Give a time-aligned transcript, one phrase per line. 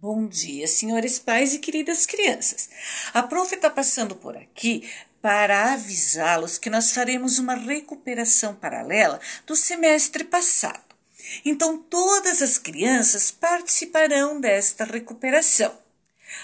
[0.00, 2.70] Bom dia, senhores pais e queridas crianças.
[3.12, 4.88] A prof está passando por aqui
[5.20, 10.94] para avisá-los que nós faremos uma recuperação paralela do semestre passado.
[11.44, 15.76] Então, todas as crianças participarão desta recuperação.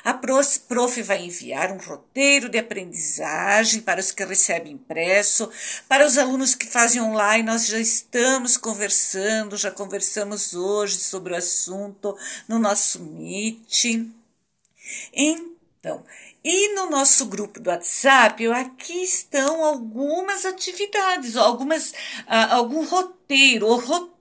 [0.03, 5.51] A prof vai enviar um roteiro de aprendizagem para os que recebem impresso,
[5.89, 11.37] para os alunos que fazem online, nós já estamos conversando, já conversamos hoje sobre o
[11.37, 12.17] assunto
[12.49, 14.07] no nosso Meet.
[15.13, 16.05] Então,
[16.43, 23.67] e no nosso grupo do WhatsApp, aqui estão algumas atividades, algumas, uh, algum roteiro.
[23.67, 24.14] O roteiro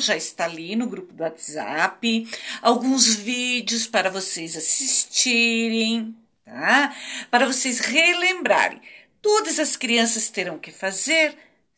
[0.00, 2.28] já está ali no grupo do WhatsApp,
[2.62, 6.94] alguns vídeos para vocês assistirem, tá?
[7.30, 8.80] Para vocês relembrarem.
[9.20, 11.36] Todas as crianças terão que fazer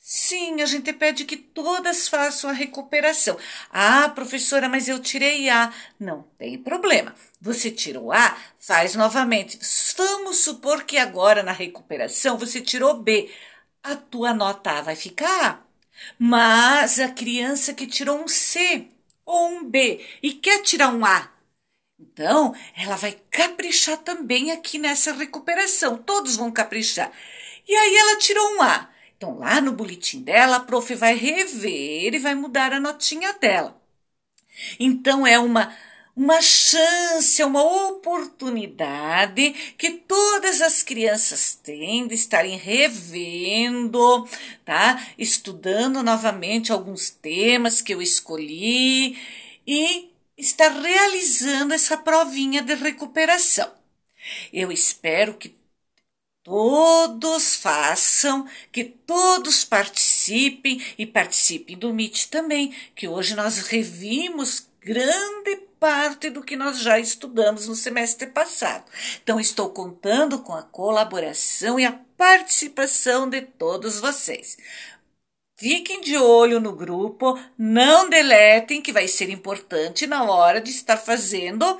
[0.08, 3.36] Sim, a gente pede que todas façam a recuperação.
[3.72, 5.72] Ah, professora, mas eu tirei A.
[5.98, 7.12] Não tem problema.
[7.40, 9.58] Você tirou A, faz novamente.
[9.96, 13.28] Vamos supor que agora na recuperação você tirou B.
[13.82, 15.65] A tua nota A vai ficar A.
[16.18, 18.88] Mas a criança que tirou um C
[19.24, 21.30] ou um B e quer tirar um A,
[21.98, 25.96] então ela vai caprichar também aqui nessa recuperação.
[25.98, 27.10] Todos vão caprichar.
[27.66, 28.88] E aí ela tirou um A.
[29.16, 33.80] Então, lá no boletim dela, a prof vai rever e vai mudar a notinha dela.
[34.78, 35.74] Então, é uma,
[36.16, 44.26] uma chance, uma oportunidade que todas as crianças têm de estarem revendo,
[44.64, 45.06] tá?
[45.18, 49.18] Estudando novamente alguns temas que eu escolhi
[49.66, 53.70] e estar realizando essa provinha de recuperação.
[54.50, 55.54] Eu espero que
[56.42, 65.65] todos façam, que todos participem e participem do MIT também, que hoje nós revimos grande
[65.86, 68.90] parte do que nós já estudamos no semestre passado.
[69.22, 74.56] Então, estou contando com a colaboração e a participação de todos vocês.
[75.56, 80.96] Fiquem de olho no grupo, não deletem, que vai ser importante na hora de estar
[80.96, 81.78] fazendo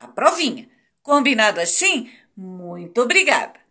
[0.00, 0.66] a provinha.
[1.02, 2.10] Combinado assim?
[2.34, 3.62] Muito obrigada!